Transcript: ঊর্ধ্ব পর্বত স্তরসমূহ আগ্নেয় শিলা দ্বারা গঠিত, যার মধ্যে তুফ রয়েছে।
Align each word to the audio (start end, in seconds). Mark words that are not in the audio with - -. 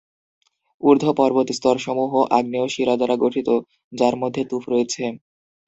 ঊর্ধ্ব 0.83 1.07
পর্বত 1.19 1.47
স্তরসমূহ 1.51 2.11
আগ্নেয় 2.37 2.67
শিলা 2.67 2.95
দ্বারা 2.97 3.15
গঠিত, 3.23 3.47
যার 3.93 4.15
মধ্যে 4.21 4.41
তুফ 4.49 4.63
রয়েছে। 4.69 5.03